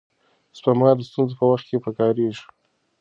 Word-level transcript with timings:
سپما 0.57 0.89
د 0.97 0.99
ستونزو 1.09 1.35
په 1.39 1.45
وخت 1.51 1.65
کې 1.69 1.83
پکارېږي. 1.85 2.45